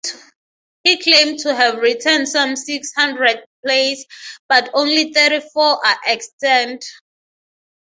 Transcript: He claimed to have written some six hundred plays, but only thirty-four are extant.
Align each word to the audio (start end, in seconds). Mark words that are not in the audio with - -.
He 0.83 0.97
claimed 0.99 1.37
to 1.41 1.53
have 1.53 1.75
written 1.75 2.25
some 2.25 2.55
six 2.55 2.91
hundred 2.97 3.45
plays, 3.63 4.03
but 4.49 4.71
only 4.73 5.13
thirty-four 5.13 5.85
are 5.85 5.97
extant. 6.07 6.83